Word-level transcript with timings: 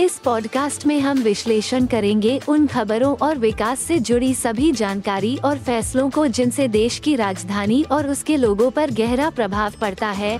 इस 0.00 0.18
पॉडकास्ट 0.18 0.86
में 0.86 0.98
हम 1.00 1.18
विश्लेषण 1.18 1.86
करेंगे 1.86 2.38
उन 2.48 2.66
खबरों 2.66 3.14
और 3.16 3.38
विकास 3.38 3.80
से 3.80 3.98
जुड़ी 3.98 4.32
सभी 4.34 4.70
जानकारी 4.72 5.36
और 5.44 5.58
फैसलों 5.58 6.08
को 6.10 6.26
जिनसे 6.28 6.66
देश 6.68 6.98
की 6.98 7.14
राजधानी 7.16 7.82
और 7.92 8.08
उसके 8.08 8.36
लोगों 8.36 8.70
पर 8.70 8.90
गहरा 8.90 9.30
प्रभाव 9.30 9.72
पड़ता 9.80 10.10
है। 10.10 10.36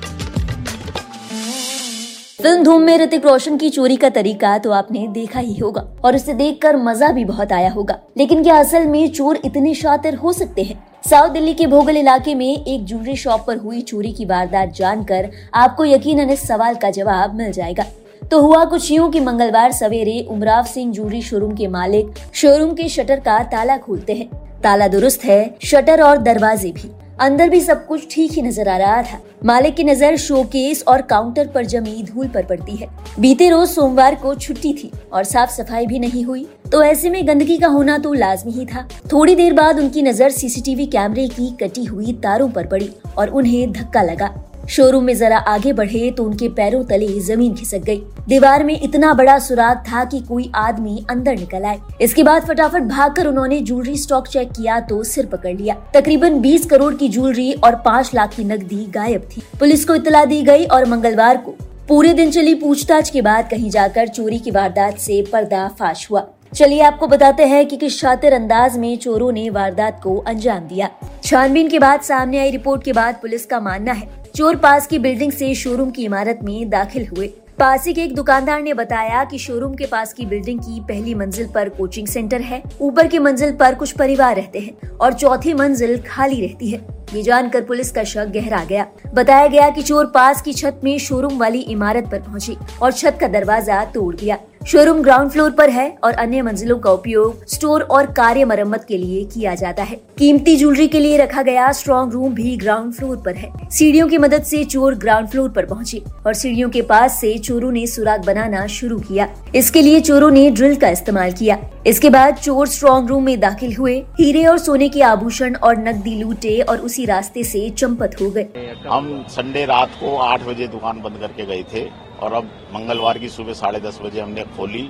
फ़िल्म 2.39 2.63
धूम 2.65 2.83
में 2.83 2.97
ऋतिक 2.99 3.27
रोशन 3.27 3.57
की 3.57 3.71
चोरी 3.71 3.97
का 3.97 4.09
तरीका 4.11 4.57
तो 4.59 4.71
आपने 4.73 5.07
देखा 5.09 5.41
ही 5.41 5.59
होगा, 5.59 5.89
और 6.05 6.17
उसे 6.17 6.35
देखकर 6.35 6.77
मज़ा 6.77 7.13
भी 7.13 7.25
बहुत 7.25 7.53
आया 7.53 7.71
होगा। 7.71 7.99
लेकिन 8.19 8.43
क्या 8.43 8.59
असल 8.59 8.87
में 8.87 9.13
चोर 9.13 9.41
इतने 9.45 9.75
शातिर 9.75 10.15
हो 10.15 10.33
सकते 10.33 10.63
हैं? 10.63 10.83
साउथ 11.11 11.31
दिल्ली 11.31 11.55
के 11.55 11.67
भोगल 11.67 11.97
इलाके 11.97 12.35
में 12.35 12.65
एक 12.65 12.85
ज्वेलरी 12.85 13.17
शॉप 13.17 13.47
पर 13.47 13.57
हुई 13.57 13.81
चोरी 13.83 14.13
की 14.13 14.25
वारदात 14.25 14.75
जानकर 14.75 15.31
आपको 15.55 15.85
यकीनन 15.85 16.31
इस 16.31 16.47
सवाल 16.49 16.75
का 16.75 16.91
जवाब 16.91 17.35
मिल 17.35 17.53
जाएगा। 17.53 17.85
तो 18.31 18.41
हुआ 18.41 18.65
कुछ 18.65 18.91
यूँ 18.91 19.11
कि 19.11 19.21
मंगलवार 19.21 19.73
सवेरे 19.73 20.21
उमराव 20.31 20.65
सिंह 20.65 20.93
जूरी 20.93 21.21
शोरूम 21.23 21.55
के 21.57 21.67
मालिक 21.69 22.15
शोरूम 22.35 22.73
के 22.75 22.89
शटर 22.89 23.21
का 23.21 23.43
ताला 23.45 23.77
खोलते 23.77 24.15
हैं। 24.15 24.29
ताला 24.63 24.89
दुरुस्त 24.89 25.25
है, 25.25 25.55
शटर 25.65 26.03
और 26.03 26.17
दरवाजे 26.19 26.71
भी। 26.73 26.91
अंदर 27.21 27.49
भी 27.49 27.61
सब 27.61 27.87
कुछ 27.87 28.07
ठीक 28.11 28.33
ही 28.33 28.43
नज़र 28.43 28.69
आ 28.69 28.77
रहा 28.79 29.03
था। 29.03 29.21
मालिक 29.45 29.75
की 29.75 29.85
नज़र 29.85 30.17
शोकेस 30.17 30.83
और 30.89 31.03
काउंटर 31.03 31.47
पर 31.47 31.65
जमी 31.65 32.03
धूल 32.05 32.29
पर 32.29 32.45
पड़ती 32.45 32.77
है। 32.77 32.89
बीते 33.21 33.49
रोज 33.51 33.69
सोमवार 33.69 34.15
को 34.15 34.35
छुट्टी 34.35 34.73
थी 34.75 34.91
और 35.13 35.25
साफ़ 35.25 35.51
सफ़ाई 35.51 35.87
भी 35.87 35.99
नहीं 35.99 36.25
हुई। 36.25 36.47
तो 36.73 36.83
ऐसे 36.83 37.11
में 37.11 37.27
गंदगी 37.29 37.59
का 37.59 37.67
होना 37.67 37.99
तो 37.99 38.13
लाजमी 38.13 38.53
ही 38.53 38.67
था। 38.67 38.87
थोड़ी 39.13 39.35
देर 39.35 39.53
बाद 39.53 39.79
उनकी 39.79 40.03
नज़र 40.03 40.31
सीसीटीवी 40.31 40.87
कैमरे 40.87 41.29
की 41.29 41.51
कटी 41.61 41.85
हुई 41.85 42.13
तारों 42.23 42.49
पर 42.49 42.67
पड़ी 42.67 42.91
और 43.19 43.29
उन्हें 43.29 43.73
धक्का 43.73 44.03
लगा। 44.03 44.35
शोरूम 44.69 45.05
में 45.05 45.15
जरा 45.15 45.39
आगे 45.39 45.73
बढ़े 45.73 46.11
तो 46.11 46.25
उनके 46.25 46.49
पैरों 46.49 46.83
तले 46.85 47.09
ज़मीन 47.21 47.55
खिसक 47.55 47.79
गई। 47.79 48.03
दीवार 48.29 48.65
में 48.65 48.81
इतना 48.81 49.13
बड़ा 49.15 49.39
सुराग 49.39 49.85
था 49.85 50.05
कि 50.05 50.21
कोई 50.21 50.51
आदमी 50.55 51.05
अंदर 51.11 51.37
निकल 51.37 51.65
आए। 51.65 51.79
इसके 52.01 52.23
बाद 52.23 52.47
फटाफट 52.47 52.83
भागकर 52.83 53.27
उन्होंने 53.27 53.61
ज्वेलरी 53.61 53.97
स्टॉक 53.97 54.27
चेक 54.29 54.51
किया 54.53 54.81
तो 54.81 55.03
सिर 55.05 55.27
पकड़ 55.27 55.55
लिया। 55.57 55.75
तकरीबन 55.95 56.41
20 56.41 56.67
करोड़ 56.67 56.95
की 56.95 57.09
ज्वेलरी 57.09 57.53
और 57.55 57.75
5 57.87 58.15
लाख 58.15 58.35
की 58.35 58.45
नकदी 58.45 58.85
गायब 58.95 59.29
थी। 59.37 59.43
पुलिस 59.61 59.85
को 59.85 59.95
इतला 59.95 60.25
दी 60.25 60.43
गई 60.43 60.65
और 60.67 60.87
मंगलवार 60.87 61.37
को 61.37 61.55
पूरे 61.89 62.13
दिन 62.13 62.31
चली 62.31 62.55
पूछताछ 62.55 63.11
के 63.11 63.23
बाद 63.23 63.51
कहीं 63.51 63.71
जाकर 63.71 64.09
चोरी 64.09 64.39
की 64.39 64.51
वारदात 64.51 64.99
से 64.99 65.23
पर्दाफाश 65.33 66.11
हुआ। 66.11 66.27
चलिए 66.55 66.81
आपको 66.83 67.07
बताते 67.07 67.45
हैं 67.45 67.65
कि 67.67 67.77
किस 67.77 67.99
शातिर 68.01 68.33
अंदाज 68.33 68.77
में 68.79 68.97
चोरों 68.97 69.31
ने 69.33 69.49
वारदात 69.51 70.01
को 70.03 70.17
अंजाम 70.19 70.67
दिया। 70.69 70.91
छानबीन 71.25 71.69
के 71.69 71.79
बाद 71.79 72.01
सामने 72.01 72.39
आई 72.39 72.51
रिपोर्ट 72.51 72.85
के 72.85 72.93
बाद 72.93 73.15
पुलिस 73.15 73.47
का 73.47 73.61
मानना 73.61 73.93
है 73.93 74.09
चोर 74.37 74.57
पास 74.57 74.87
की 74.87 74.99
बिल्डिंग 74.99 75.31
से 75.33 75.55
शोरूम 75.55 75.91
की 75.91 76.05
इमारत 76.05 76.41
में 76.45 76.69
दाखिल 76.71 77.07
हुए। 77.07 77.27
पासी 77.59 77.93
के 77.95 78.03
एक 78.03 78.15
दुकानदार 78.15 78.63
ने 78.63 78.73
बताया 78.75 79.23
कि 79.25 79.39
शोरूम 79.39 79.75
के 79.75 79.87
पास 79.87 80.13
की 80.13 80.27
बिल्डिंग 80.27 80.59
की 80.61 80.81
पहली 80.81 81.15
मंजिल 81.15 81.47
पर 81.47 81.69
कोचिंग 81.69 82.07
सेंटर 82.07 82.41
है। 82.41 82.63
ऊपर 82.81 83.07
की 83.07 83.19
मंजिल 83.19 83.53
पर 83.53 83.75
कुछ 83.75 83.93
परिवार 83.93 84.37
रहते 84.37 84.59
हैं 84.59 84.89
और 84.91 85.13
चौथी 85.13 85.55
मंजिल 85.55 85.97
खाली 86.03 86.41
रहती 86.41 86.71
है। 86.71 86.81
ये 87.15 87.23
जानकर 87.23 87.65
पुलिस 87.65 87.93
का 87.93 88.05
शक 88.05 88.27
गहरा 88.27 88.63
गया। 88.65 88.87
बताया 89.15 89.47
गया 89.47 89.69
कि 89.71 89.83
चोर 89.83 90.07
पास 90.07 90.43
की 90.43 90.53
छत 90.53 90.81
में 90.85 90.99
शोरूम 90.99 91.39
वाली 91.39 91.61
इमारत 91.69 92.11
पर 92.11 92.21
पहुँचे 92.21 92.57
और 92.83 92.93
छत 92.93 93.19
का 93.21 93.29
दरवाज़ा 93.29 93.85
तोड़ 93.85 94.15
दिया। 94.17 94.39
शोरूम 94.67 95.03
ग्राउंड 95.03 95.31
फ्लोर 95.31 95.51
पर 95.51 95.71
है 95.71 95.87
और 96.05 96.13
अन्य 96.13 96.43
मंजिलों 96.43 96.79
का 96.79 96.91
उपयोग 96.91 97.45
स्टोर 97.47 97.83
और 97.83 98.07
कार्य 98.13 98.45
मरम्मत 98.45 98.85
के 98.85 98.97
लिए 98.99 99.23
किया 99.25 99.55
जाता 99.55 99.83
है। 99.83 99.97
कीमती 100.19 100.57
ज्वेलरी 100.57 100.87
के 100.89 101.01
लिए 101.01 101.17
रखा 101.17 101.43
गया 101.43 101.71
स्ट्रॉन्ग 101.73 102.13
रूम 102.13 102.33
भी 102.35 102.57
ग्राउंड 102.57 102.93
फ्लोर 102.95 103.17
पर 103.17 103.35
है। 103.35 103.51
सीढ़ियों 103.71 104.09
की 104.09 104.19
मदद 104.19 104.43
से 104.43 104.65
चोर 104.65 104.95
ग्राउंड 104.95 105.29
फ्लोर 105.29 105.49
पर 105.49 105.67
पहुँचे 105.67 106.03
और 106.27 106.35
सीढ़ियों 106.35 106.71
के 106.71 106.83
पास 106.83 107.21
से 107.21 107.37
चोरों 107.39 107.71
ने 107.73 107.87
सुराग 107.87 108.25
बनाना 108.25 108.67
शुरू 108.69 108.99
किया। 108.99 109.29
इसके 109.55 109.83
लिए 109.83 110.01
चोरों 110.01 110.31
ने 110.31 110.51
ड्रिल 110.51 110.75
का 110.77 110.89
इस्तेमाल 110.89 111.33
किया। 111.33 111.59
इसके 111.87 112.11
बाद 112.11 112.35
चोर 112.37 112.67
स्ट्रॉन्ग 112.69 113.09
रूम 113.09 113.25
में 113.25 113.39
दाखिल 113.41 113.75
हुए। 113.77 113.95
हीरे 114.19 114.45
और 114.45 114.59
सोने 114.59 114.89
के 114.89 115.03
आभूषण 115.03 115.55
और 115.57 115.77
नकदी 115.79 116.15
लूटे 116.15 116.59
और 116.61 116.81
उसी 116.81 117.05
रास्ते 117.05 117.45
से 117.45 117.69
चंपत 117.71 118.17
हो 118.21 118.31
गए। 118.31 118.47
हम 118.89 119.25
संडे 119.29 119.65
रात 119.65 119.95
को 120.01 120.17
आठ 120.23 120.47
बजे 120.47 120.67
दुकान 120.67 121.01
बंद 121.01 121.19
करके 121.21 121.47
गए 121.47 121.63
थे। 121.75 121.85
और 122.21 122.33
अब 122.33 122.51
मंगलवार 122.75 123.19
की 123.19 123.29
सुबह 123.29 123.53
साढ़े 123.55 123.81
दस 123.81 123.99
बजे 124.03 124.21
हमने 124.21 124.43
खोली 124.57 124.89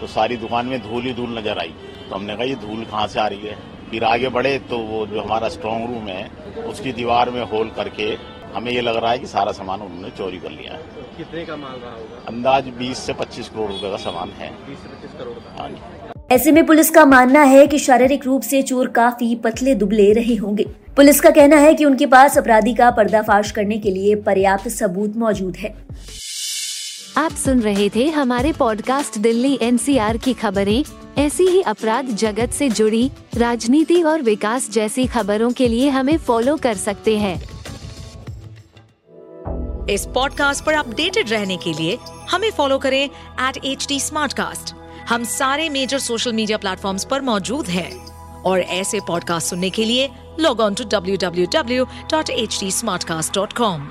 तो 0.00 0.06
सारी 0.08 0.36
दुकान 0.36 0.66
में 0.66 0.80
धूल 0.82 1.02
ही 1.02 1.12
धूल 1.14 1.38
नज़र 1.38 1.58
आई। 1.58 1.74
तो 2.08 2.14
हमने 2.14 2.34
कहा 2.36 2.44
ये 2.44 2.54
धूल 2.56 2.84
कहाँ 2.84 3.06
से 3.06 3.20
आ 3.20 3.26
रही 3.26 3.46
है? 3.46 3.56
फिर 3.90 4.04
आगे 4.04 4.28
बढ़े 4.30 4.58
तो 4.70 4.78
वो 4.78 5.06
जो 5.06 5.20
हमारा 5.20 5.48
स्ट्रांग 5.48 5.86
रूम 5.86 6.08
है 6.08 6.64
उसकी 6.64 6.92
दीवार 6.92 7.30
में 7.30 7.42
होल 7.42 7.70
करके 7.76 8.16
हमें 8.54 8.70
ये 8.72 8.80
लग 8.80 8.96
रहा 8.96 9.10
है 9.10 9.18
कि 9.18 9.26
सारा 9.26 9.52
सामान 9.52 9.80
उन्होंने 9.80 10.10
चोरी 10.18 10.38
कर 10.38 10.50
लिया 10.50 10.72
है। 10.72 10.78
कितने 11.16 11.44
का 11.44 11.56
माल 11.56 11.74
रहा 11.74 11.90
होगा? 11.90 12.22
अंदाज 12.28 12.68
20 12.78 12.98
से 12.98 13.12
25 13.12 13.48
करोड़ 13.48 13.70
रुपए 13.70 13.90
का 13.90 13.96
सामान 13.96 14.30
है। 14.30 14.50
बीस 14.66 14.78
से 14.78 14.88
पच्चीस 14.88 15.18
करोड़ 15.18 15.34
का। 15.34 15.62
हाँ 15.62 15.68
जी। 15.70 16.34
ऐसे 16.34 16.52
में 16.52 16.64
पुलिस 16.66 16.90
का 16.90 17.04
मानना 17.04 17.42
है 17.42 17.66
कि 17.66 17.78
शारीरिक 17.78 18.24
रूप 18.24 18.42
से 18.42 18.62
चोर 18.62 18.88
काफ़ी 18.88 19.34
पतले 19.36 19.74
दुबले 19.74 20.12
रहे 20.12 20.34
होंगे। 20.34 20.66
पुलिस 20.96 21.20
का 21.20 21.30
कहना 21.30 21.56
है 21.56 21.74
कि 21.74 21.84
उनके 21.84 22.06
पास 22.06 22.38
अपराधी 22.38 22.74
का 22.74 22.90
पर्दाफाश 22.90 23.50
करने 23.50 23.78
के 23.78 23.90
लिए 23.90 24.14
पर्याप्त 24.22 24.68
सबूत 24.68 25.16
मौजूद 25.16 25.56
है। 25.56 25.74
आप 27.18 27.32
सुन 27.32 27.60
रहे 27.60 27.88
थे 27.94 28.08
हमारे 28.08 28.52
पॉडकास्ट 28.52 29.18
दिल्ली 29.18 29.58
एनसीआर 29.62 30.16
की 30.16 30.32
खबरें। 30.32 30.84
ऐसी 31.18 31.44
ही 31.44 31.62
अपराध 31.62 32.06
जगत 32.06 32.50
से 32.50 32.68
जुड़ी, 32.70 33.10
राजनीति 33.34 34.02
और 34.02 34.22
विकास 34.22 34.70
जैसी 34.70 35.06
खबरों 35.06 35.50
के 35.52 35.68
लिए 35.68 35.88
हमें 35.88 36.16
फॉलो 36.18 36.56
कर 36.56 36.74
सकते 36.74 37.16
हैं। 37.18 37.34
इस 39.90 40.06
पॉडकास्ट 40.06 40.64
पर 40.64 40.72
अपडेटेड 40.72 41.30
रहने 41.30 41.56
के 41.56 41.72
लिए 41.72 41.98
हमें 42.30 42.50
फॉलो 42.50 42.78
करें 42.78 43.02
एट 43.04 43.56
एच 43.64 44.72
हम 45.08 45.24
सारे 45.24 45.68
मेजर 45.68 45.98
सोशल 45.98 46.32
मीडिया 46.32 46.58
प्लेटफॉर्म्स 46.58 47.04
पर 47.04 47.20
मौजूद 47.20 47.66
हैं। 47.66 47.90
और 48.42 48.60
ऐसे 48.60 49.00
पॉडकास्ट 49.08 49.50
सुनने 49.50 49.70
के 49.70 49.84
लिए 49.84 50.08
log 50.40 50.60
on 50.60 50.74
to 50.74 50.84
W 50.84 51.16
W 51.16 51.46
W 51.52 51.84
dot 51.84 52.30
H 52.30 52.58
D 52.60 52.70
Smartcast 53.04 53.34
dot 53.34 53.52
com 53.52 53.88